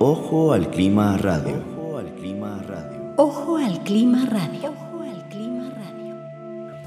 [0.00, 1.56] Ojo al Clima Radio.
[1.76, 3.14] Ojo al Clima Radio.
[3.16, 4.70] Ojo al Clima Radio.
[4.70, 6.14] Ojo al Clima Radio.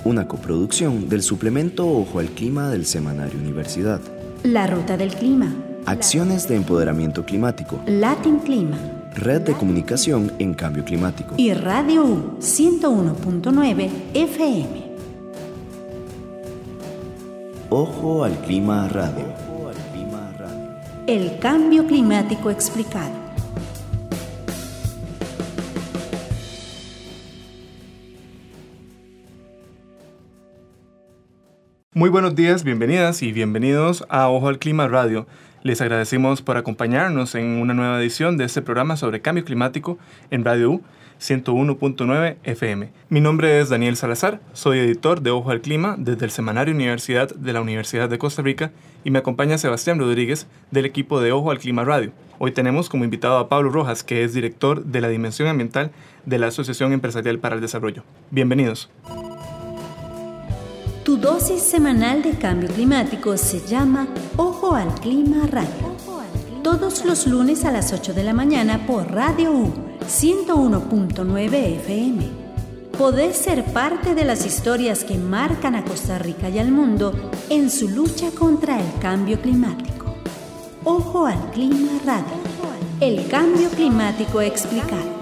[0.06, 4.00] Una coproducción del suplemento Ojo al Clima del Semanario Universidad.
[4.44, 5.54] La Ruta del Clima.
[5.86, 7.82] Acciones de empoderamiento climático.
[7.86, 8.78] Latin Clima.
[9.14, 11.34] Red de comunicación en cambio climático.
[11.36, 14.92] Y Radio U 101.9 FM.
[17.70, 19.41] Ojo al Clima Radio.
[21.12, 23.12] El cambio climático explicado.
[31.94, 35.28] Muy buenos días, bienvenidas y bienvenidos a Ojo al Clima Radio.
[35.64, 40.00] Les agradecemos por acompañarnos en una nueva edición de este programa sobre cambio climático
[40.32, 40.82] en Radio U
[41.20, 42.90] 101.9 FM.
[43.10, 47.30] Mi nombre es Daniel Salazar, soy editor de Ojo al Clima desde el Semanario Universidad
[47.36, 48.72] de la Universidad de Costa Rica
[49.04, 52.12] y me acompaña Sebastián Rodríguez del equipo de Ojo al Clima Radio.
[52.40, 55.92] Hoy tenemos como invitado a Pablo Rojas, que es director de la Dimensión Ambiental
[56.26, 58.04] de la Asociación Empresarial para el Desarrollo.
[58.32, 58.90] Bienvenidos.
[61.04, 64.08] Tu dosis semanal de cambio climático se llama
[64.38, 65.96] Ojo al Clima Radio.
[66.62, 72.30] Todos los lunes a las 8 de la mañana por Radio U 101.9 FM.
[72.96, 77.72] Podés ser parte de las historias que marcan a Costa Rica y al mundo en
[77.72, 80.18] su lucha contra el cambio climático.
[80.84, 82.36] Ojo al Clima Radio.
[83.00, 85.21] El cambio climático explicado.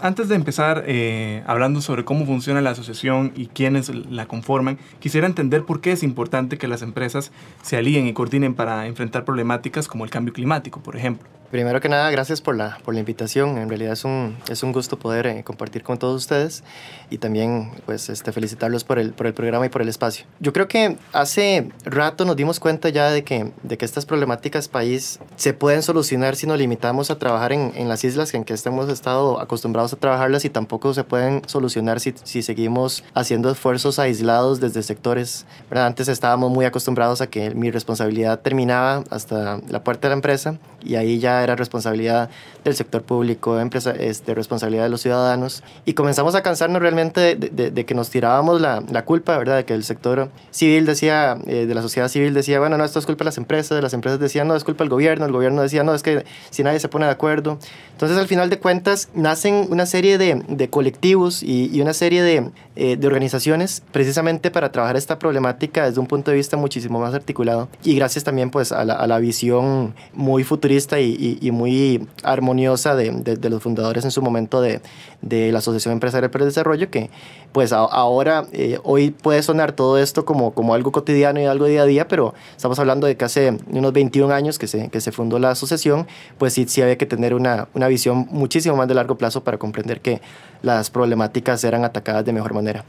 [0.00, 5.26] Antes de empezar eh, hablando sobre cómo funciona la asociación y quiénes la conforman, quisiera
[5.26, 7.32] entender por qué es importante que las empresas
[7.62, 11.28] se alíen y coordinen para enfrentar problemáticas como el cambio climático, por ejemplo.
[11.50, 13.56] Primero que nada, gracias por la, por la invitación.
[13.56, 16.62] En realidad es un, es un gusto poder eh, compartir con todos ustedes
[17.08, 20.26] y también pues, este, felicitarlos por el, por el programa y por el espacio.
[20.40, 24.68] Yo creo que hace rato nos dimos cuenta ya de que, de que estas problemáticas
[24.68, 28.54] país se pueden solucionar si nos limitamos a trabajar en, en las islas en que
[28.66, 33.98] hemos estado acostumbrados a trabajarlas y tampoco se pueden solucionar si, si seguimos haciendo esfuerzos
[33.98, 35.46] aislados desde sectores.
[35.70, 35.86] ¿verdad?
[35.86, 40.58] Antes estábamos muy acostumbrados a que mi responsabilidad terminaba hasta la puerta de la empresa
[40.82, 42.30] y ahí ya era responsabilidad
[42.64, 45.62] del sector público, empresa, este, responsabilidad de los ciudadanos.
[45.84, 49.56] Y comenzamos a cansarnos realmente de, de, que nos tirábamos la, la, culpa, ¿verdad?
[49.56, 52.98] De que el sector civil decía, eh, de la sociedad civil decía, bueno, no, esto
[52.98, 55.32] es culpa de las empresas, de las empresas decían, no, es culpa del gobierno, el
[55.32, 57.58] gobierno decía, no, es que si nadie se pone de acuerdo.
[57.92, 62.22] Entonces, al final de cuentas, nacen una serie de, de colectivos y, y, una serie
[62.22, 67.00] de, eh, de organizaciones precisamente para trabajar esta problemática desde un punto de vista muchísimo
[67.00, 67.68] más articulado.
[67.82, 72.06] Y gracias también, pues, a la, a la visión muy futurista y, y, y muy
[72.22, 74.80] armoniosa de, de, de, los fundadores en su momento de,
[75.22, 77.10] de la Asociación Empresarial para el Desarrollo, que
[77.52, 81.66] pues a, ahora, eh, hoy puede sonar todo esto como, como algo cotidiano y algo
[81.66, 85.00] día a día, pero estamos hablando de que hace unos 21 años que se, que
[85.00, 86.06] se fundó la asociación,
[86.38, 89.58] pues sí, sí había que tener una, una visión muchísimo más de largo plazo para
[89.58, 90.20] comprender que
[90.62, 92.84] las problemáticas eran atacadas de mejor manera.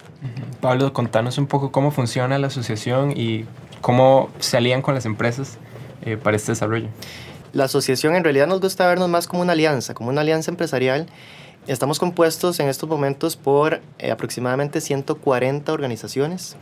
[0.62, 3.46] Pablo, contanos un poco cómo funciona la asociación y
[3.82, 5.58] cómo se alían con las empresas
[6.02, 6.88] eh, para este desarrollo
[7.54, 11.08] la asociación en realidad nos gusta vernos más como una alianza, como una alianza empresarial.
[11.68, 16.56] Estamos compuestos en estos momentos por eh, aproximadamente 140 organizaciones,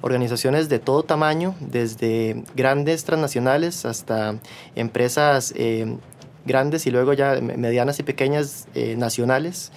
[0.00, 4.38] organizaciones de todo tamaño, desde grandes transnacionales hasta
[4.74, 5.96] empresas eh,
[6.46, 9.70] grandes y luego ya medianas y pequeñas eh, nacionales.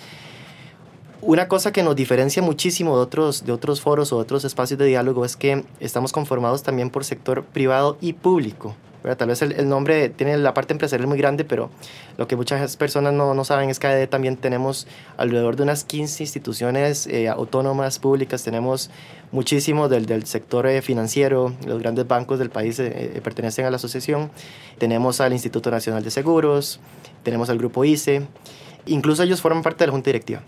[1.22, 4.86] Una cosa que nos diferencia muchísimo de otros, de otros foros o otros espacios de
[4.86, 8.76] diálogo es que estamos conformados también por sector privado y público.
[9.04, 9.18] ¿Verdad?
[9.18, 11.70] Tal vez el, el, nombre tiene la parte empresarial muy grande, pero
[12.18, 15.84] lo que muchas personas no, no saben es que ADD también tenemos alrededor de unas
[15.84, 18.90] 15 instituciones eh, autónomas públicas, tenemos
[19.32, 23.78] muchísimo del, del sector eh, financiero, los grandes bancos del país eh, pertenecen a la
[23.78, 24.32] asociación,
[24.78, 26.80] tenemos al Instituto Nacional de Seguros,
[27.24, 28.28] tenemos al Grupo ICE,
[28.86, 30.42] incluso ellos forman parte de la Junta Directiva.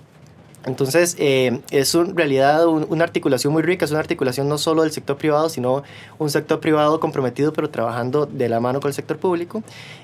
[0.65, 4.83] Entonces, eh, es en realidad un, una articulación muy rica, es una articulación no solo
[4.83, 5.83] del sector privado, sino
[6.19, 9.61] un sector privado comprometido, pero trabajando de la mano con el sector público.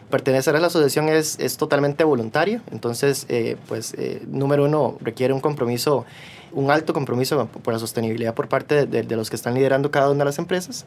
[0.10, 5.34] Pertenecer a la asociación es, es totalmente voluntario, entonces, eh, pues, eh, número uno, requiere
[5.34, 6.06] un compromiso,
[6.52, 10.10] un alto compromiso por la sostenibilidad por parte de, de los que están liderando cada
[10.10, 10.86] una de las empresas.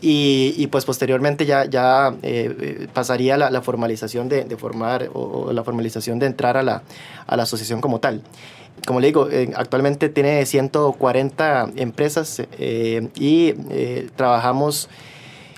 [0.00, 5.20] Y, y, pues posteriormente ya, ya eh, pasaría la, la, formalización de, de formar o,
[5.20, 6.82] o, la formalización de entrar a la,
[7.26, 8.20] a la asociación como tal
[8.86, 14.88] como le digo, eh, actualmente tiene 140 empresas eh, y eh, trabajamos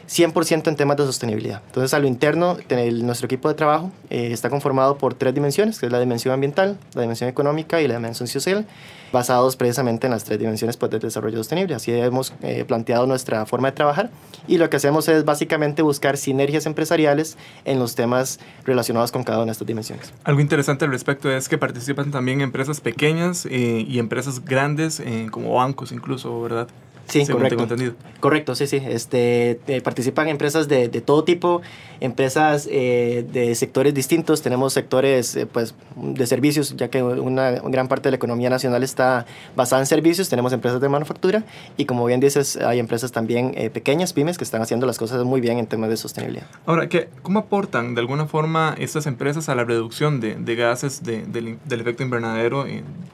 [0.09, 1.63] 100% en temas de sostenibilidad.
[1.67, 2.57] Entonces, a lo interno,
[3.03, 6.79] nuestro equipo de trabajo eh, está conformado por tres dimensiones, que es la dimensión ambiental,
[6.95, 8.67] la dimensión económica y la dimensión social,
[9.13, 11.75] basados precisamente en las tres dimensiones pues, del desarrollo sostenible.
[11.75, 14.11] Así hemos eh, planteado nuestra forma de trabajar
[14.47, 19.39] y lo que hacemos es básicamente buscar sinergias empresariales en los temas relacionados con cada
[19.39, 20.13] una de estas dimensiones.
[20.25, 25.55] Algo interesante al respecto es que participan también empresas pequeñas eh, y empresas grandes, como
[25.55, 26.69] bancos incluso, ¿verdad?
[27.09, 27.67] Sí, correcto.
[28.21, 28.81] Correcto, sí, sí.
[28.85, 31.63] Este, eh, participan empresas de, de, todo tipo,
[32.01, 34.43] empresas eh, de sectores distintos.
[34.43, 38.83] Tenemos sectores eh, pues, de servicios, ya que una gran parte de la economía nacional
[38.83, 40.29] está basada en servicios.
[40.29, 41.45] Tenemos empresas de manufactura
[41.77, 45.41] y, como bien dices, hay empresas también pequeñas, pymes, que están haciendo las cosas muy
[45.41, 46.47] bien en temas de sostenibilidad.
[46.65, 51.05] Ahora, ¿qué, ¿cómo aportan de alguna forma estas empresas a la reducción de, de gases
[51.05, 52.67] de, del, del, efecto invernadero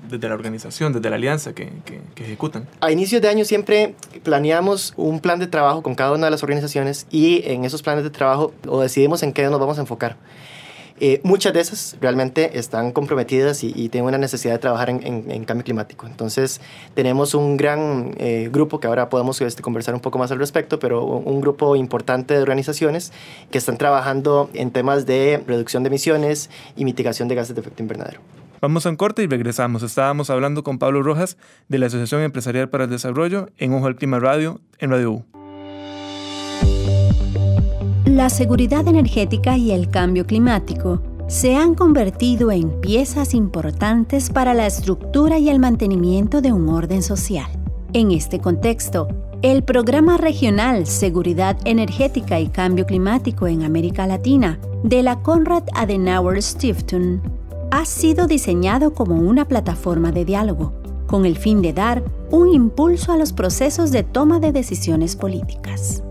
[0.08, 2.66] desde la organización, desde la alianza que, que, que ejecutan?
[2.80, 3.81] A inicios de año siempre
[4.23, 8.05] planeamos un plan de trabajo con cada una de las organizaciones y en esos planes
[8.05, 10.17] de trabajo o decidimos en qué nos vamos a enfocar.
[11.05, 15.64] Eh, muchas de esas realmente están comprometidas y, tienen una necesidad de trabajar en, cambio
[15.64, 16.06] climático.
[16.06, 16.61] Entonces,
[16.94, 20.78] tenemos un gran eh, grupo que ahora podemos este, conversar un poco más al respecto,
[20.78, 23.12] pero un, grupo importante de organizaciones
[23.50, 27.82] que están trabajando en temas de reducción de emisiones y mitigación de gases de efecto
[27.82, 28.20] invernadero.
[28.62, 29.82] Vamos a un corte y regresamos.
[29.82, 31.37] Estábamos hablando con Pablo Rojas
[31.67, 35.25] de la Asociación Empresarial para el Desarrollo en Ojo al Clima Radio en Radio U.
[38.05, 44.69] La seguridad energética y el cambio climático se han convertido en piezas importantes para la
[44.69, 47.50] estructura y el mantenimiento de un orden social.
[47.93, 49.09] En este contexto,
[49.43, 56.41] el Programa Regional Seguridad Energética y Cambio Climático en América Latina de la Konrad Adenauer
[56.41, 57.41] Stiftung
[57.72, 60.74] ha sido diseñado como una plataforma de diálogo,
[61.06, 66.02] con el fin de dar un impulso a los procesos de toma de decisiones políticas.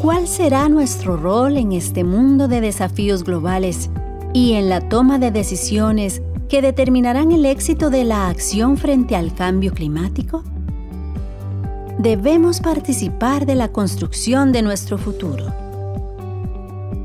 [0.00, 3.90] ¿Cuál será nuestro rol en este mundo de desafíos globales
[4.32, 9.32] y en la toma de decisiones que determinarán el éxito de la acción frente al
[9.32, 10.42] cambio climático?
[12.00, 15.46] Debemos participar de la construcción de nuestro futuro.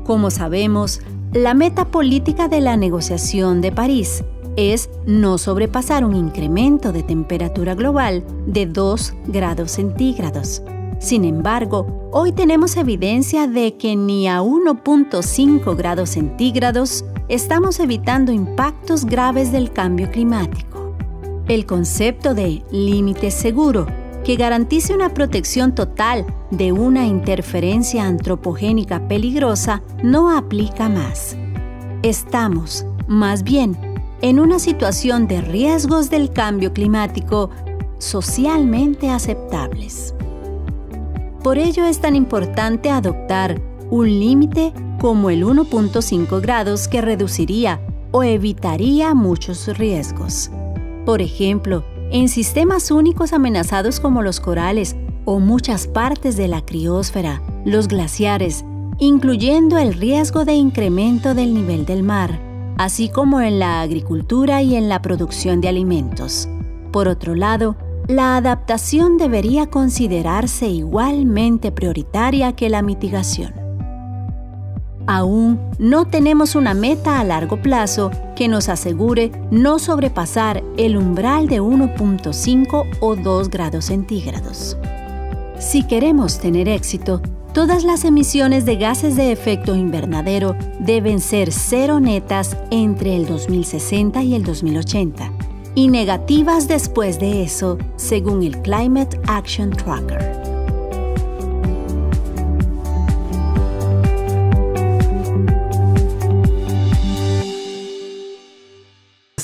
[0.04, 1.00] Como sabemos,
[1.32, 4.24] la meta política de la negociación de París
[4.56, 10.62] es no sobrepasar un incremento de temperatura global de 2 grados centígrados.
[10.98, 19.04] Sin embargo, hoy tenemos evidencia de que ni a 1.5 grados centígrados estamos evitando impactos
[19.04, 20.96] graves del cambio climático.
[21.46, 23.86] El concepto de límite seguro
[24.28, 31.34] que garantice una protección total de una interferencia antropogénica peligrosa no aplica más.
[32.02, 33.74] Estamos, más bien,
[34.20, 37.48] en una situación de riesgos del cambio climático
[37.96, 40.14] socialmente aceptables.
[41.42, 43.58] Por ello es tan importante adoptar
[43.88, 47.80] un límite como el 1.5 grados que reduciría
[48.10, 50.50] o evitaría muchos riesgos.
[51.06, 57.42] Por ejemplo, en sistemas únicos amenazados como los corales o muchas partes de la criósfera,
[57.64, 58.64] los glaciares,
[58.98, 62.40] incluyendo el riesgo de incremento del nivel del mar,
[62.78, 66.48] así como en la agricultura y en la producción de alimentos.
[66.92, 67.76] Por otro lado,
[68.06, 73.67] la adaptación debería considerarse igualmente prioritaria que la mitigación
[75.08, 81.48] aún no tenemos una meta a largo plazo que nos asegure no sobrepasar el umbral
[81.48, 84.76] de 1.5 o 2 grados centígrados.
[85.58, 87.22] Si queremos tener éxito,
[87.54, 94.22] todas las emisiones de gases de efecto invernadero deben ser cero netas entre el 2060
[94.22, 95.32] y el 2080
[95.74, 100.37] y negativas después de eso, según el Climate Action Tracker.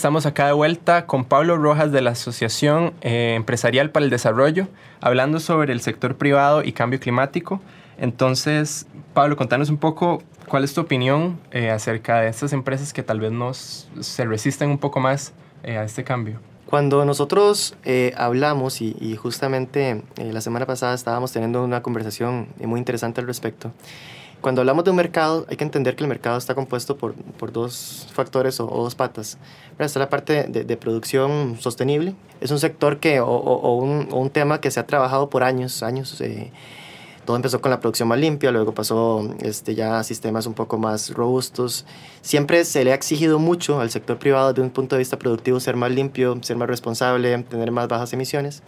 [0.05, 4.69] Estamos acá de vuelta con Pablo Rojas de la Asociación eh, Empresarial para el Desarrollo,
[5.01, 7.63] hablando sobre el sector privado y cambio climático.
[7.97, 13.03] Entonces, Pablo, contanos un poco cuál es tu opinión eh, acerca de estas empresas que
[13.03, 15.33] tal vez nos, se resisten un poco más
[15.63, 16.39] eh, a este cambio.
[16.67, 17.75] Cuando nosotros
[18.15, 23.73] hablamos, y, y justamente la semana pasada estábamos teniendo una conversación muy interesante al respecto,
[24.45, 27.51] cuando hablamos de un mercado, hay que entender que el mercado está compuesto por, por
[27.51, 29.39] dos factores o, dos patas.
[29.79, 32.15] Está la parte de, producción sostenible.
[32.43, 35.83] Es un sector que, o, o, un, un, tema que se ha trabajado por años,
[35.83, 36.21] años.
[36.21, 36.53] Eh,
[37.25, 40.77] todo empezó con la producción más limpia, luego pasó este, ya a sistemas un poco
[40.77, 41.87] más robustos.
[42.21, 45.59] Siempre se le ha exigido mucho al sector privado desde un punto de vista productivo
[45.59, 48.63] ser más limpio, ser más responsable, tener más bajas emisiones.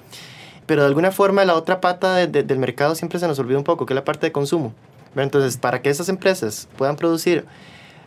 [0.64, 3.84] pero de alguna forma la otra pata del mercado siempre se nos olvida un poco,
[3.84, 4.72] que es la parte de consumo.
[5.22, 7.44] Entonces, para que esas empresas puedan producir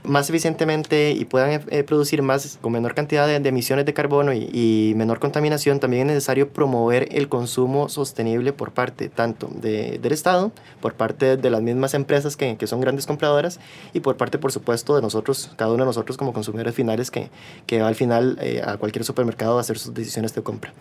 [0.04, 4.34] más eficientemente y puedan eh, eh, producir más con menor cantidad de, emisiones de carbono
[4.34, 10.12] y, menor contaminación, también es necesario promover el consumo sostenible por parte tanto de, del
[10.12, 10.52] Estado,
[10.82, 13.60] por parte de las mismas empresas que, que, son grandes compradoras
[13.94, 17.30] y por parte, por supuesto, de nosotros, cada uno de nosotros como consumidores finales que,
[17.66, 20.74] que va al final eh, a cualquier supermercado a hacer sus decisiones de compra.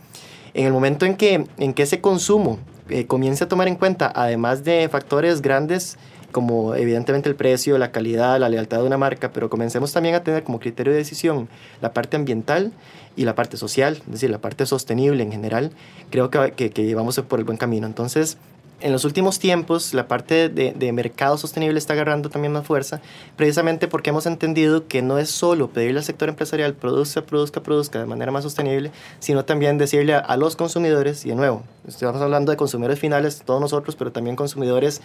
[0.54, 2.58] En el momento en que, en que ese consumo
[3.06, 5.98] comience a tomar en cuenta, además de factores grandes,
[6.32, 10.22] como evidentemente el precio, la calidad, la lealtad de una marca, pero comencemos también a
[10.22, 11.48] tener como criterio de decisión
[11.80, 12.72] la parte ambiental
[13.16, 15.72] y la parte social, es decir, la parte sostenible en general,
[16.10, 17.86] creo que, que, que vamos por el buen camino.
[17.86, 18.38] Entonces,
[18.80, 23.00] en los últimos tiempos la parte de, mercado sostenible está agarrando también más fuerza,
[23.36, 27.98] precisamente porque hemos entendido que no es solo pedirle al sector empresarial produzca, produzca, produzca
[27.98, 32.50] de manera más sostenible, sino también decirle a, los consumidores, y de nuevo, estamos hablando
[32.50, 35.00] de consumidores finales, todos nosotros, pero también consumidores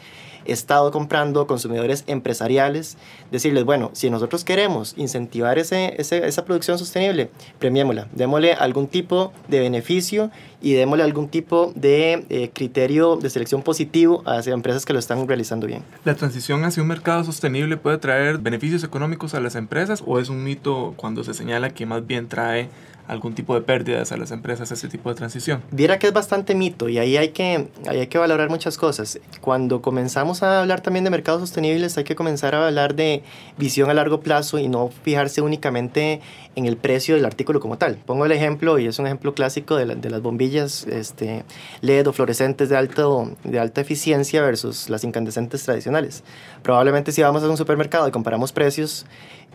[0.46, 2.98] Estado comprando, consumidores empresariales,
[3.32, 10.32] decirles, bueno, si nosotros queremos incentivar esa producción sostenible, premiémosla, démosle algún tipo de beneficio
[10.64, 15.28] y démosle algún tipo de eh, criterio de selección positivo hacia empresas que lo están
[15.28, 15.84] realizando bien.
[16.06, 20.30] ¿La transición hacia un mercado sostenible puede traer beneficios económicos a las empresas o es
[20.30, 22.70] un mito cuando se señala que más bien trae
[23.08, 25.62] algún tipo de pérdidas a las empresas ese tipo de transición?
[25.72, 29.20] Viera que es bastante mito y ahí hay que, ahí hay que valorar muchas cosas.
[29.42, 33.24] Cuando comenzamos a hablar también de mercados sostenibles hay que comenzar a hablar de
[33.58, 36.22] visión a largo plazo y no fijarse únicamente
[36.56, 37.98] en el precio del artículo como tal.
[37.98, 41.44] Pongo el ejemplo, y es un ejemplo clásico de, de las bombillas este,
[41.82, 46.24] LED o fluorescentes de, alto, de alta eficiencia versus las incandescentes tradicionales.
[46.62, 49.06] Probablemente si vamos a un supermercado y comparamos precios,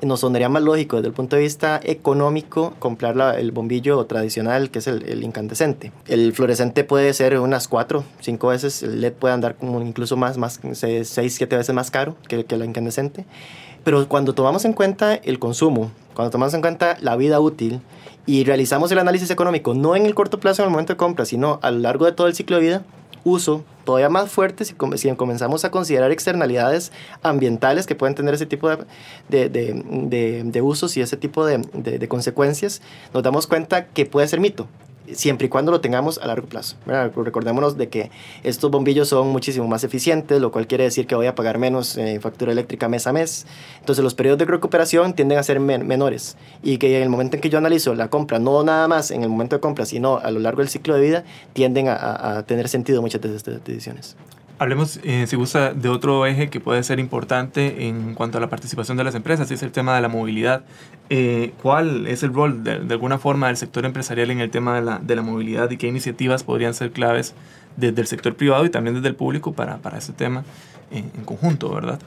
[0.02, 4.70] nos sonaría más lógico desde el punto de vista económico comprar la, el bombillo tradicional
[4.70, 5.92] que es el, el, incandescente.
[6.06, 10.38] El fluorescente puede ser unas 4, 5 veces, el LED puede andar como incluso más,
[10.38, 13.24] más 6, 7 veces más caro que, que la incandescente.
[13.84, 17.80] Pero cuando tomamos en cuenta el consumo, cuando tomamos en cuenta la vida útil
[18.26, 21.24] y realizamos el análisis económico no en el corto plazo en el momento de compra,
[21.24, 22.82] sino a lo largo de todo el ciclo de vida,
[23.24, 28.46] uso todavía más fuerte si, si comenzamos a considerar externalidades ambientales que pueden tener ese
[28.46, 28.78] tipo de,
[29.28, 32.82] de, de, de usos y ese tipo de, consecuencias,
[33.14, 34.66] nos damos cuenta que puede ser mito
[35.14, 36.76] siempre y cuando lo tengamos a largo plazo.
[36.86, 38.10] Recordémonos de que
[38.42, 41.96] estos bombillos son muchísimo más eficientes, lo cual quiere decir que voy a pagar menos
[41.96, 43.46] eh, factura eléctrica mes a mes.
[43.80, 47.42] Entonces los periodos de recuperación tienden a ser menores y que en el momento en
[47.42, 50.30] que yo analizo la compra, no nada más en el momento de compra, sino a
[50.30, 54.16] lo largo del ciclo de vida, tienden a, a tener sentido muchas de estas decisiones.
[54.60, 58.48] Hablemos, eh, si gusta, de otro eje que puede ser importante en cuanto a la
[58.48, 60.64] participación de las empresas, y es el tema de la movilidad.
[61.10, 64.82] Eh, ¿Cuál es el rol, de, alguna forma, del sector empresarial en el tema de
[64.82, 67.34] la, de la movilidad y qué iniciativas podrían ser claves
[67.76, 70.42] desde el sector privado y también desde el público para, para ese tema
[70.90, 72.00] en, en conjunto, verdad?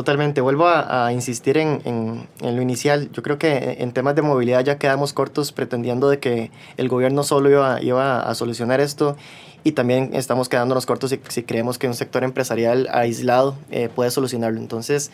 [0.00, 3.10] Totalmente, vuelvo a, insistir en, lo inicial.
[3.12, 7.22] Yo creo que en temas de movilidad ya quedamos cortos pretendiendo de que el gobierno
[7.22, 7.50] solo
[7.82, 9.18] iba, a solucionar esto
[9.62, 14.10] y también estamos quedándonos cortos si, si creemos que un sector empresarial aislado eh, puede
[14.10, 14.58] solucionarlo.
[14.58, 15.10] Entonces,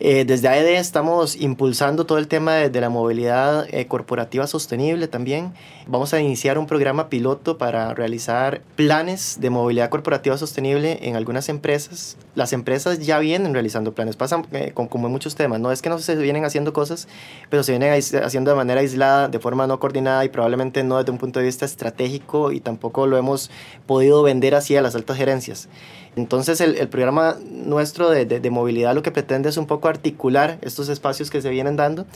[0.00, 5.06] eh, desde AED estamos impulsando todo el tema de, de la movilidad eh, corporativa sostenible
[5.06, 5.52] también.
[5.86, 11.48] Vamos a iniciar un programa piloto para realizar planes de movilidad corporativa sostenible en algunas
[11.48, 12.16] empresas.
[12.34, 15.60] Las empresas ya vienen realizando planes, pasan eh, con, como en muchos temas.
[15.60, 17.06] No es que no se vienen haciendo cosas,
[17.48, 21.12] pero se vienen haciendo de manera aislada, de forma no coordinada y probablemente no desde
[21.12, 23.50] un punto de vista estratégico y tampoco lo hemos
[23.86, 25.68] podido vender así a las altas gerencias.
[26.16, 30.58] Entonces el, el programa nuestro de, de, movilidad lo que pretende es un poco articular
[30.62, 32.06] estos espacios que se vienen dando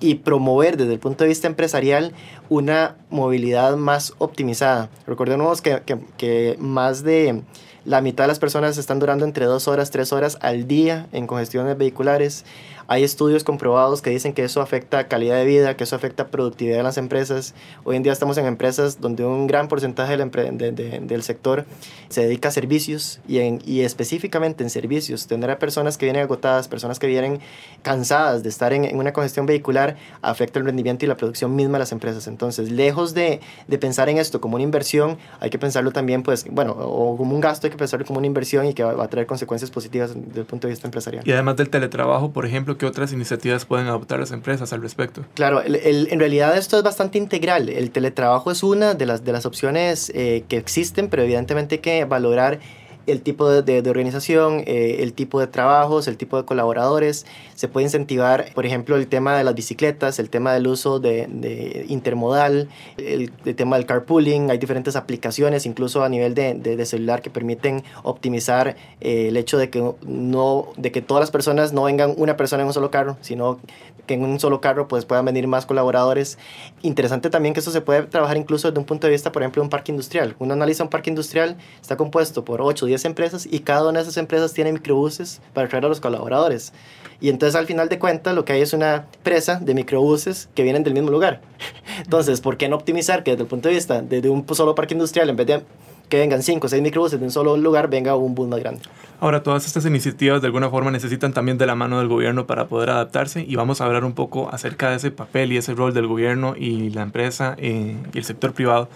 [0.00, 2.12] y promover desde el punto de vista empresarial
[2.50, 4.90] una movilidad más optimizada.
[5.06, 7.42] Recordemos que, que, que más de
[7.86, 11.26] la mitad de las personas están durando entre dos horas, tres horas al día en
[11.26, 12.44] congestiones vehiculares.
[12.88, 16.76] Hay estudios comprobados que dicen que eso afecta calidad de vida, que eso afecta productividad
[16.76, 17.52] de las empresas.
[17.82, 21.64] Hoy en día estamos en empresas donde un gran porcentaje del, de, de, del sector
[22.08, 25.26] se dedica a servicios y, en, y específicamente en servicios.
[25.26, 27.40] Tener a personas que vienen agotadas, personas que vienen
[27.82, 31.74] cansadas de estar en, en, una congestión vehicular, afecta el rendimiento y la producción misma
[31.74, 32.28] de las empresas.
[32.28, 36.44] Entonces, lejos de, de pensar en esto como una inversión, hay que pensarlo también, pues,
[36.50, 39.04] bueno, o como un gasto, hay que pensarlo como una inversión y que va, va
[39.04, 41.24] a traer consecuencias positivas desde el punto de vista empresarial.
[41.26, 45.24] Y además del teletrabajo, por ejemplo, ¿qué otras iniciativas pueden adoptar las empresas al respecto?
[45.34, 47.68] Claro, el, en realidad esto es bastante integral.
[47.68, 51.80] El teletrabajo es una de las, de las opciones eh, que existen, pero evidentemente hay
[51.80, 52.60] que valorar
[53.06, 57.26] el tipo de, de, organización, eh, el tipo de trabajos, el tipo de colaboradores.
[57.54, 61.26] Se puede incentivar, por ejemplo, el tema de las bicicletas, el tema del uso de,
[61.28, 64.50] de intermodal, el, tema del carpooling.
[64.50, 69.70] Hay diferentes aplicaciones, incluso a nivel de, celular, que permiten optimizar eh, el hecho de
[69.70, 73.16] que, no, de que todas las personas no vengan una persona en un solo carro,
[73.20, 73.58] sino
[74.06, 76.38] que en un solo carro pues, puedan venir más colaboradores.
[76.82, 79.60] Interesante también que eso se puede trabajar incluso desde un punto de vista, por ejemplo,
[79.60, 80.36] de un parque industrial.
[80.38, 83.98] Uno analiza un parque industrial, está compuesto por 8 o 10 empresas y cada una
[83.98, 86.72] de esas empresas tiene microbuses para traer a los colaboradores.
[87.20, 90.62] Y entonces al final de cuentas lo que hay es una presa de microbuses que
[90.62, 91.40] vienen del mismo lugar.
[91.98, 94.94] Entonces, ¿por qué no optimizar que desde el punto de vista de un solo parque
[94.94, 95.62] industrial, en vez de
[96.10, 98.82] que vengan 5 o 6 microbuses de un solo lugar, venga un bus más grande?
[99.18, 102.66] Ahora, todas estas iniciativas de alguna forma necesitan también de la mano del gobierno para
[102.68, 105.94] poder adaptarse y vamos a hablar un poco acerca de ese papel y ese rol
[105.94, 108.88] del gobierno y la empresa eh, y el sector privado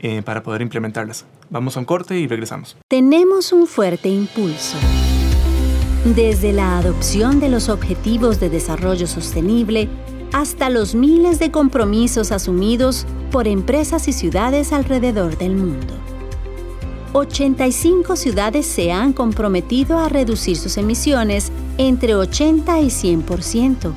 [0.00, 1.26] eh, para poder implementarlas.
[1.50, 2.76] Vamos a un corte y regresamos.
[2.88, 4.76] Tenemos un fuerte impulso.
[6.04, 9.88] Desde la adopción de los Objetivos de Desarrollo Sostenible
[10.32, 15.94] hasta los miles de compromisos asumidos por empresas y ciudades alrededor del mundo.
[17.12, 23.92] 85 ciudades se han comprometido a reducir sus emisiones entre 80 y 100%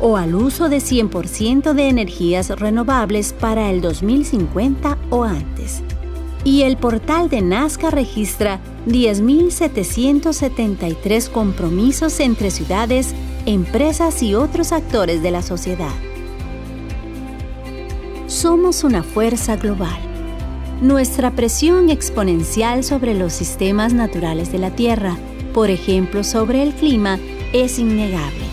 [0.00, 5.82] o al uso de 100% de energías renovables para el 2050 o antes.
[6.44, 13.14] Y el portal de Nazca registra 10.773 compromisos entre ciudades,
[13.46, 15.92] empresas y otros actores de la sociedad.
[18.26, 19.98] Somos una fuerza global.
[20.80, 25.16] Nuestra presión exponencial sobre los sistemas naturales de la Tierra,
[25.54, 27.20] por ejemplo sobre el clima,
[27.52, 28.46] es innegable.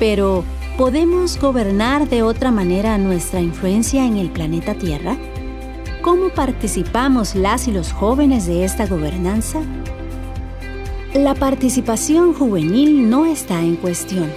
[0.00, 0.42] Pero,
[0.76, 5.16] ¿podemos gobernar de otra manera nuestra influencia en el planeta Tierra?
[6.08, 9.60] ¿Cómo participamos las y los jóvenes de esta gobernanza?
[11.12, 14.32] La participación juvenil no está en cuestión.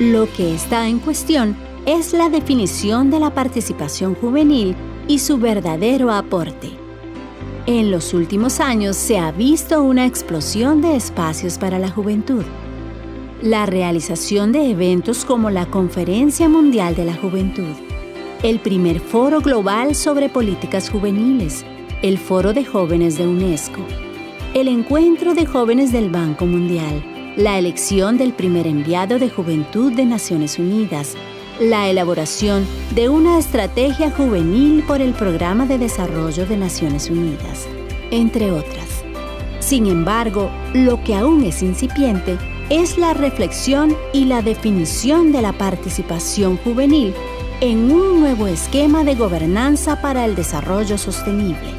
[0.00, 1.54] Lo que está en cuestión
[1.84, 4.74] es la definición de la participación juvenil
[5.06, 6.70] y su verdadero aporte.
[7.66, 12.44] En los últimos años se ha visto una explosión de espacios para la juventud.
[13.42, 17.91] La realización de eventos como la Conferencia Mundial de la Juventud,
[18.42, 21.64] el primer foro global sobre políticas juveniles,
[22.02, 23.80] el Foro de Jóvenes de UNESCO,
[24.52, 27.04] el Encuentro de Jóvenes del Banco Mundial,
[27.36, 31.14] la elección del primer enviado de juventud de Naciones Unidas,
[31.60, 32.66] la elaboración
[32.96, 37.68] de una estrategia juvenil por el Programa de Desarrollo de Naciones Unidas,
[38.10, 39.04] entre otras.
[39.60, 42.36] Sin embargo, lo que aún es incipiente
[42.70, 47.14] es la reflexión y la definición de la participación juvenil
[47.62, 51.70] en un nuevo esquema de gobernanza para el desarrollo sostenible.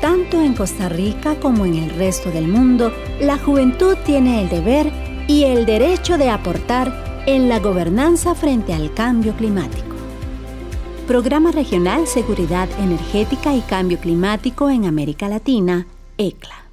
[0.00, 4.90] Tanto en Costa Rica como en el resto del mundo, la juventud tiene el deber
[5.26, 9.96] y el derecho de aportar en la gobernanza frente al cambio climático.
[11.06, 15.86] Programa Regional Seguridad Energética y Cambio Climático en América Latina,
[16.16, 16.64] ECLA.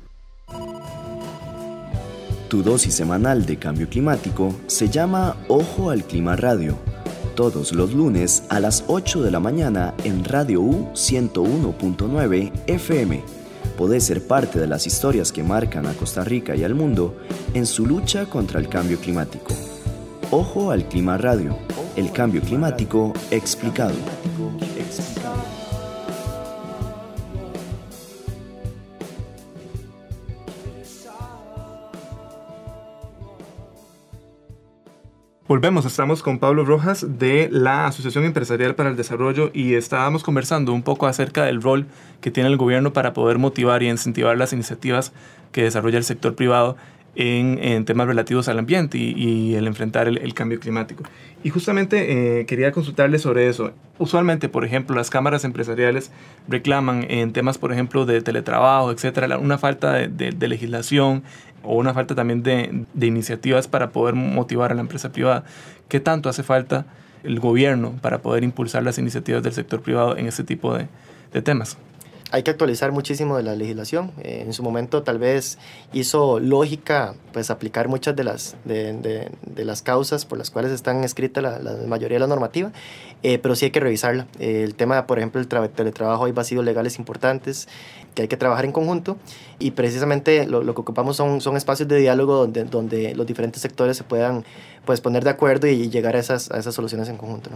[2.47, 6.94] Tu dosis semanal de cambio climático se llama Ojo al Clima Radio
[7.35, 13.23] todos los lunes a las 8 de la mañana en Radio U 101.9 FM.
[13.77, 17.13] Podés ser parte de las historias que marcan a Costa Rica y al mundo
[17.53, 19.53] en su lucha contra el cambio climático.
[20.31, 21.57] Ojo al Clima Radio,
[21.97, 23.95] el cambio climático explicado.
[35.47, 40.73] Volvemos, estamos con Pablo Rojas de la Asociación Empresarial para el Desarrollo y estábamos conversando
[40.73, 41.85] un poco acerca del rol
[42.19, 45.13] que tiene el gobierno para poder motivar y incentivar las iniciativas
[45.51, 46.77] que desarrolla el sector privado
[47.15, 51.03] en, temas relativos al ambiente y, el enfrentar el, cambio climático.
[51.43, 53.71] Y justamente eh, quería consultarle sobre eso.
[53.97, 56.11] Usualmente, por ejemplo, las cámaras empresariales
[56.47, 61.23] reclaman en temas, por ejemplo, de teletrabajo, etcétera, una falta de legislación
[61.65, 65.43] o una falta también de, iniciativas para poder motivar a la empresa privada.
[65.87, 66.85] ¿Qué tanto hace falta
[67.23, 71.77] el gobierno para poder impulsar las iniciativas del sector privado en este tipo de temas?
[72.31, 74.11] Hay que actualizar muchísimo de la legislación.
[74.21, 75.57] Eh, en su momento tal vez
[75.93, 81.03] hizo lógica pues aplicar muchas de las, de, de, las causas por las cuales están
[81.03, 82.71] escritas la, mayoría de la normativa,
[83.23, 84.27] eh, pero sí hay que revisarla.
[84.39, 87.67] Eh, el tema, por ejemplo, el teletrabajo, hay vacíos legales importantes
[88.15, 89.17] que hay que trabajar en conjunto
[89.59, 93.61] y precisamente lo, lo que ocupamos son, son espacios de diálogo donde, donde los diferentes
[93.61, 94.45] sectores se puedan
[94.85, 97.49] pues, poner de acuerdo y llegar a esas, a esas soluciones en conjunto.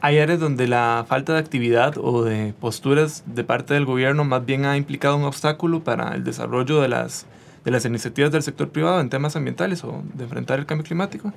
[0.00, 4.46] Hay áreas donde la falta de actividad o de posturas de parte del gobierno más
[4.46, 7.26] bien ha implicado un obstáculo para el desarrollo de las,
[7.64, 11.32] de las iniciativas del sector privado en temas ambientales o de enfrentar el cambio climático?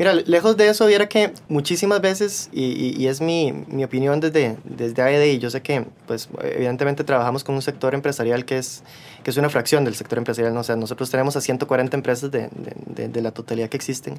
[0.00, 4.56] Mira, lejos de eso, viera que muchísimas veces, y, y, es mi, mi, opinión desde,
[4.64, 8.82] desde AED, y yo sé que, pues, evidentemente trabajamos con un sector empresarial que es,
[9.22, 10.60] que es una fracción del sector empresarial, ¿no?
[10.60, 12.48] o sea, nosotros tenemos a 140 empresas de,
[12.86, 14.14] de, de la totalidad que existen,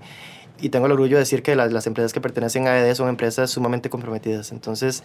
[0.61, 3.09] y tengo el orgullo de decir que las, las, empresas que pertenecen a AED son
[3.09, 4.51] empresas sumamente comprometidas.
[4.51, 5.01] Entonces,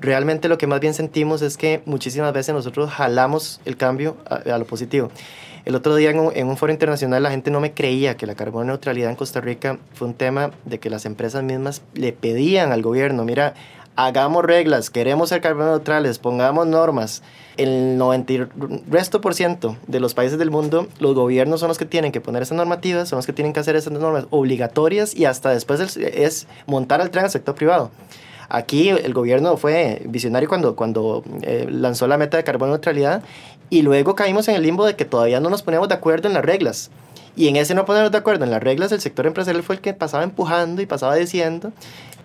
[0.00, 4.34] realmente lo que más bien sentimos es que muchísimas veces nosotros jalamos el cambio a,
[4.52, 5.08] a lo positivo.
[5.66, 8.66] El otro día en un, foro internacional la gente no me creía que la carbono
[8.66, 12.82] neutralidad en Costa Rica fue un tema de que las empresas mismas le pedían al
[12.82, 13.54] gobierno, mira,
[13.96, 17.24] hagamos reglas, queremos ser carbono neutrales, pongamos normas.
[17.56, 18.46] El 90
[18.88, 22.20] resto por ciento de los países del mundo, los gobiernos son los que tienen que
[22.20, 25.80] poner esas normativas, son los que tienen que hacer esas normas obligatorias y hasta después
[25.80, 27.90] es, es montar al tren al sector privado.
[28.48, 33.22] Aquí el gobierno fue visionario cuando, cuando eh, lanzó la meta de carbono neutralidad
[33.70, 36.34] y luego caímos en el limbo de que todavía no nos poníamos de acuerdo en
[36.34, 36.90] las reglas.
[37.36, 39.82] Y en ese no ponernos de acuerdo en las reglas, el sector empresarial fue el
[39.82, 41.72] que pasaba empujando y pasaba diciendo.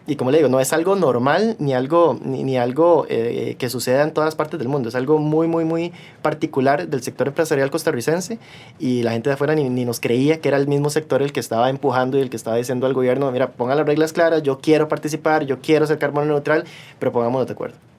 [0.08, 3.70] Y como le digo, no es algo normal ni algo, ni, ni algo eh, que
[3.70, 4.90] suceda en todas partes del mundo.
[4.90, 8.40] Es algo muy, muy, muy particular del sector empresarial costarricense.
[8.80, 11.34] Y la gente de afuera ni, ni, nos creía que era el mismo sector el
[11.34, 14.42] que estaba empujando y el que estaba diciendo al gobierno, mira, pongan las reglas claras,
[14.44, 16.64] yo quiero participar, yo quiero ser carbono neutral,
[16.98, 17.91] pero pongámonos de acuerdo.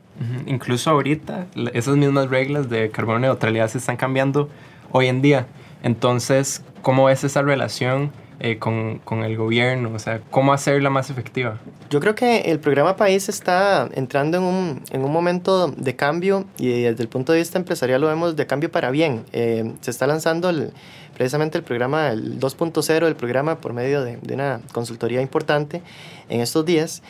[0.47, 4.49] Incluso ahorita esas mismas reglas de carbono neutralidad se están cambiando
[4.93, 5.47] hoy en día.
[5.83, 9.93] Entonces, ¿cómo es esa relación eh, con, con, el gobierno?
[9.93, 11.59] O sea, ¿cómo hacerla más efectiva?
[11.91, 16.45] Yo creo que el programa País está entrando en un, en un momento de cambio
[16.57, 19.25] y desde el punto de vista empresarial lo vemos de cambio para bien.
[19.33, 20.73] Eh, se está lanzando el,
[21.15, 25.83] precisamente el programa el 2.0 del programa por medio de, de una consultoría importante
[26.29, 27.03] en estos días.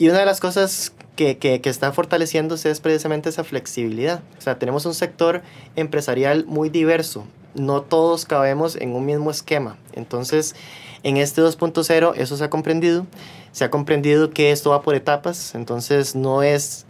[0.00, 4.22] Y una de las cosas que, que, está fortaleciéndose es precisamente esa flexibilidad.
[4.38, 5.42] O sea, tenemos un sector
[5.76, 7.26] empresarial muy diverso.
[7.54, 9.76] No todos cabemos en un mismo esquema.
[9.92, 10.56] Entonces,
[11.02, 13.06] en este 2.0 eso se ha comprendido.
[13.52, 15.54] Se ha comprendido que esto va por etapas.
[15.54, 16.86] Entonces, no es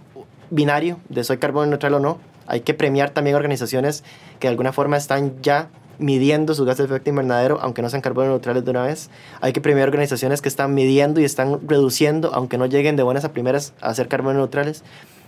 [0.51, 2.21] binario de soy carbono neutral o no.
[2.47, 4.05] Hay que premiar también organizaciones
[4.39, 5.69] que de alguna forma están ya
[6.01, 9.11] midiendo sus gases de efecto invernadero, aunque no sean carbono neutrales de una vez.
[9.41, 13.25] Hay que premiar organizaciones que están midiendo y están reduciendo, aunque no lleguen de buenas
[13.25, 14.83] a primeras a ser carbono neutrales.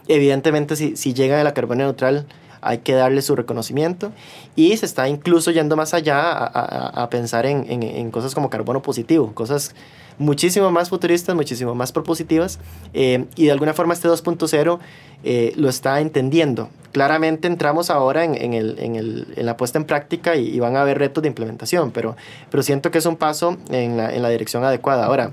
[0.09, 2.27] Evidentemente, si, si llegan a la carbono neutral,
[2.63, 4.13] hay que darle su reconocimiento
[4.57, 8.35] y se está incluso yendo más allá a, a, a pensar en, en, en, cosas
[8.35, 9.75] como carbono positivo, cosas
[10.19, 12.59] muchísimo más futuristas, muchísimo más propositivas
[12.95, 14.79] eh, y de alguna forma este 2.0
[15.25, 16.69] eh, lo está entendiendo.
[16.93, 20.83] Claramente entramos ahora en, el, en, el, en la puesta en práctica y, van a
[20.83, 22.17] haber retos de implementación, pero,
[22.51, 25.07] pero siento que es un paso en la, la dirección adecuada.
[25.07, 25.33] Ahora,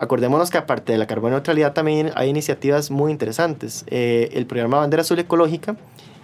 [0.00, 3.84] Acordémonos que aparte de la carbono neutralidad también hay iniciativas muy interesantes.
[3.88, 5.76] Eh, el programa Bandera Azul Ecológica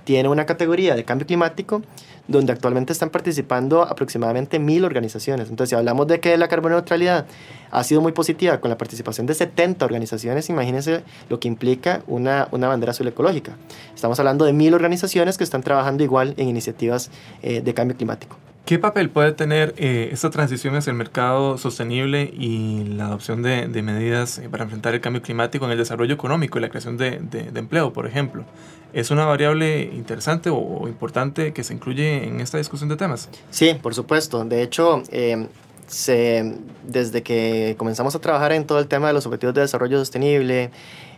[0.05, 1.83] tiene una categoría de cambio climático
[2.29, 5.51] donde actualmente están participando aproximadamente mil organizaciones.
[5.51, 7.27] Entonces, si hablamos de que la carbono neutralidad
[7.71, 12.49] ha sido muy positiva con la participación de 70 organizaciones, imagínense lo que implica una,
[12.51, 13.57] una bandera azul ecológica.
[13.95, 17.11] Estamos hablando de mil organizaciones que están trabajando igual en iniciativas
[17.43, 18.37] eh, de cambio climático.
[18.65, 23.69] ¿Qué papel puede tener eh, esta transición hacia el mercado sostenible y la adopción de,
[23.69, 26.97] de medidas eh, para enfrentar el cambio climático en el desarrollo económico y la creación
[26.97, 28.47] de, de, de empleo, por ejemplo?
[28.95, 33.29] ¿Es una variable interesante o, o, importante que se incluye en esta discusión de temas?
[33.51, 34.47] Sí, por supuesto.
[34.47, 35.47] De hecho, eh,
[35.87, 39.99] se, desde que comenzamos a trabajar en todo el tema de los objetivos de desarrollo
[39.99, 40.71] sostenible,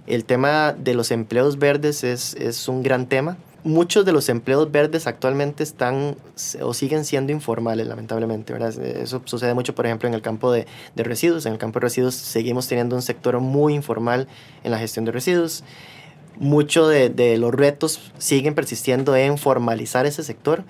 [0.09, 4.71] el tema de los empleos verdes es, es un gran tema muchos de los empleos
[4.71, 6.17] verdes actualmente están
[6.63, 8.53] o siguen siendo informales, lamentablemente.
[8.53, 8.73] ¿verdad?
[8.79, 11.45] Eso sucede mucho, por ejemplo, en el campo de, residuos.
[11.47, 14.29] En el campo de residuos seguimos teniendo un sector muy informal
[14.63, 15.65] en la gestión de residuos.
[16.39, 20.65] Muchos de los retos siguen persistiendo en formalizar ese sector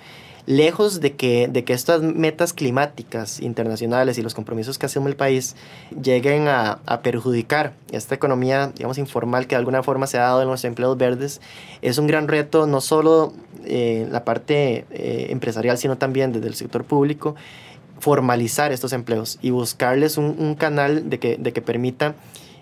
[0.46, 5.16] lejos de que, de que estas metas climáticas internacionales y los compromisos que asume el
[5.16, 5.56] país
[6.00, 10.48] lleguen a, perjudicar esta economía, digamos, informal que de alguna forma se ha dado en
[10.48, 11.40] los empleos verdes,
[11.82, 13.32] es un gran reto no solo
[13.64, 17.35] eh, la parte eh, empresarial, sino también desde el sector público,
[17.98, 22.14] formalizar estos empleos y buscarles un, un canal de que, de que permita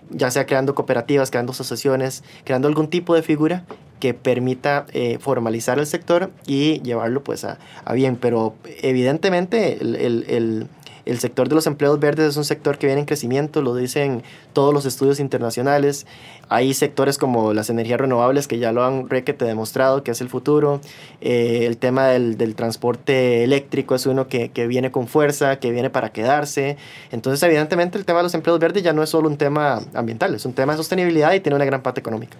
[0.09, 3.65] ya sea creando cooperativas, creando asociaciones, creando algún tipo de figura
[3.99, 7.57] que permita eh, formalizar el sector y llevarlo pues a,
[7.93, 8.17] bien.
[8.17, 10.67] Pero evidentemente el, el,
[11.05, 14.23] el, sector de los empleos verdes es un sector que viene en crecimiento, lo dicen
[14.53, 16.05] todos los estudios internacionales.
[16.49, 20.29] Hay sectores como las energías renovables que ya lo han requete demostrado que es el
[20.29, 20.81] futuro.
[21.21, 25.71] Eh, el tema del, del, transporte eléctrico es uno que, que, viene con fuerza, que
[25.71, 26.77] viene para quedarse.
[27.11, 30.35] Entonces evidentemente el tema de los empleos verdes ya no es solo un tema ambiental,
[30.35, 32.37] es un tema de sostenibilidad y tiene una gran parte económica.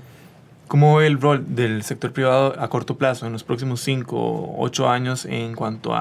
[0.67, 4.63] ¿Cómo ve el rol del sector privado a corto plazo en los próximos 5 o
[4.63, 5.93] 8 años en cuanto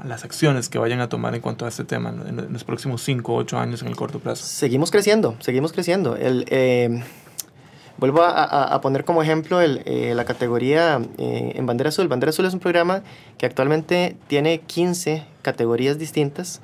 [0.00, 3.02] a, las acciones que vayan a tomar en cuanto a este tema en los próximos
[3.02, 4.44] 5 o 8 años en el corto plazo?
[4.44, 6.16] Seguimos creciendo, seguimos creciendo.
[6.16, 7.02] El, eh,
[7.98, 12.08] vuelvo a, poner como ejemplo el, eh, la categoría eh, en Bandera Azul.
[12.08, 13.02] Bandera Azul es un programa
[13.36, 16.60] que actualmente tiene 15 categorías distintas,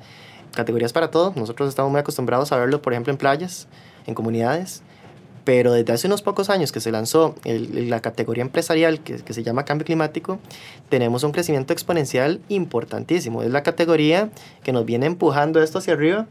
[0.53, 1.33] categorías para todo.
[1.35, 3.67] Nosotros estamos muy acostumbrados a verlo, por ejemplo, en playas,
[4.07, 4.83] en comunidades
[5.45, 9.43] pero desde hace unos pocos años que se lanzó la categoría empresarial que, que, se
[9.43, 10.39] llama cambio climático,
[10.89, 13.43] tenemos un crecimiento exponencial importantísimo.
[13.43, 14.29] Es la categoría
[14.63, 16.25] que nos viene empujando esto hacia arriba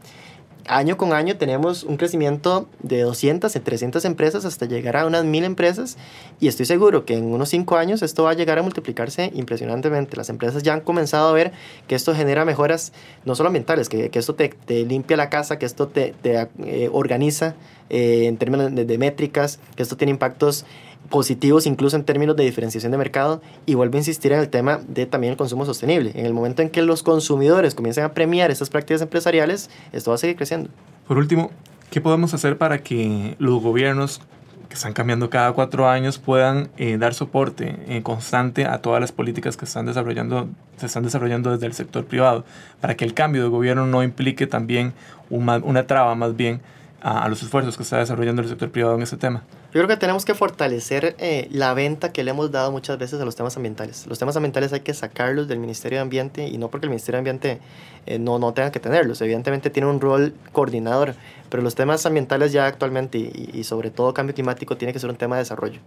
[0.67, 5.23] año con año tenemos un crecimiento de 200 y 300 empresas hasta llegar a unas
[5.23, 5.97] 1000 empresas
[6.39, 10.17] y estoy seguro que en unos 5 años esto va a llegar a multiplicarse impresionantemente.
[10.17, 11.51] Las empresas ya han comenzado a ver
[11.87, 12.93] que esto genera mejoras
[13.25, 14.53] no solo ambientales, que, que esto te,
[14.85, 17.55] limpia la casa, que esto te, te eh, organiza
[17.89, 20.65] eh, en términos de métricas, que esto tiene impactos
[21.09, 24.79] positivos incluso en términos de diferenciación de mercado y vuelvo a insistir en el tema
[24.87, 26.11] de también el consumo sostenible.
[26.15, 30.15] En el momento en que los consumidores comiencen a premiar estas prácticas empresariales, esto va
[30.15, 30.69] a seguir creciendo.
[31.07, 31.51] Por último,
[31.89, 34.21] ¿qué podemos hacer para que los gobiernos
[34.67, 39.11] que están cambiando cada cuatro años puedan eh, dar soporte eh, constante a todas las
[39.11, 42.45] políticas que están desarrollando, se están desarrollando desde el sector privado,
[42.81, 44.93] para que el cambio de gobierno no implique también
[45.29, 46.61] una, una traba más bien
[47.05, 49.43] a, los esfuerzos que está desarrollando el sector privado en ese tema?
[49.75, 53.19] Yo creo que tenemos que fortalecer eh, la venta que le hemos dado muchas veces
[53.19, 54.07] a los temas ambientales.
[54.07, 57.17] Los temas ambientales hay que sacarlos del Ministerio de Ambiente y no porque el Ministerio
[57.17, 57.59] de Ambiente
[58.05, 59.19] eh, no, no tenga que tenerlos.
[59.19, 61.15] Evidentemente tiene un rol coordinador,
[61.49, 65.17] pero los temas ambientales ya actualmente y, sobre todo cambio climático tiene que ser un
[65.17, 65.79] tema de desarrollo.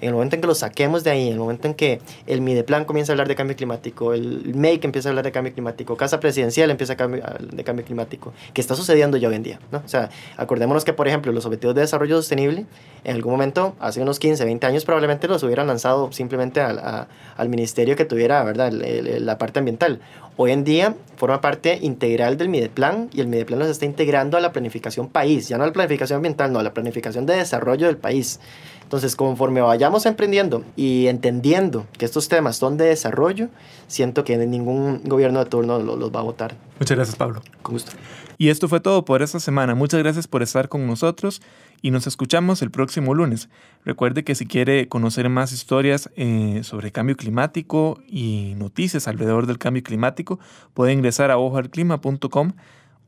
[0.00, 2.40] En el momento en que lo saquemos de ahí, en el momento en que el
[2.40, 5.96] Mideplan comienza a hablar de cambio climático, el MAKE empieza a hablar de cambio climático,
[5.96, 9.60] Casa Presidencial empieza a hablar de cambio climático, que está sucediendo ya hoy en día.
[9.72, 9.82] ¿no?
[9.84, 12.66] O sea, acordémonos que, por ejemplo, los objetivos de desarrollo sostenible,
[13.04, 17.48] en algún momento, hace unos 15, 20 años, probablemente los hubieran lanzado simplemente al, al
[17.48, 18.72] ministerio que tuviera ¿verdad?
[18.72, 20.00] la parte ambiental.
[20.36, 24.40] Hoy en día forma parte integral del Mideplan y el Mideplan nos está integrando a
[24.40, 27.86] la planificación país, ya no a la planificación ambiental, no, a la planificación de desarrollo
[27.86, 28.38] del país.
[28.82, 33.48] Entonces, conforme vayamos emprendiendo y entendiendo que estos temas son de desarrollo,
[33.88, 36.54] siento que ningún gobierno de turno los, va a votar.
[36.78, 37.42] Muchas gracias, Pablo.
[37.62, 37.92] Con gusto.
[38.38, 39.74] Y esto fue todo por esta semana.
[39.74, 41.40] Muchas gracias por estar con nosotros
[41.82, 43.48] y nos escuchamos el próximo lunes.
[43.84, 49.58] Recuerde que si quiere conocer más historias eh, sobre cambio climático y noticias alrededor del
[49.58, 50.38] cambio climático,
[50.74, 52.52] puede ingresar a ojoalclima.com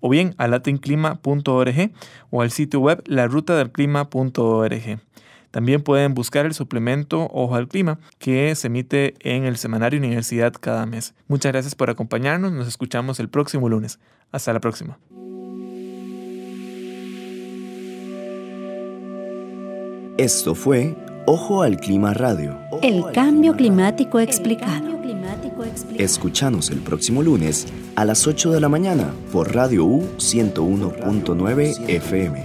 [0.01, 1.93] o bien a latinclima.org
[2.31, 5.01] o al sitio web larutadelclima.org.
[5.51, 10.53] También pueden buscar el suplemento Ojo al Clima que se emite en el Semanario Universidad
[10.53, 11.15] cada mes.
[11.27, 13.99] Muchas gracias por acompañarnos, nos escuchamos el próximo lunes.
[14.31, 14.99] Hasta la próxima.
[20.19, 22.59] Esto fue Ojo al Clima Radio.
[22.83, 24.99] El cambio climático explicado.
[25.97, 32.45] Escuchanos el próximo lunes a las 8 de la mañana por Radio U 101.9 FM.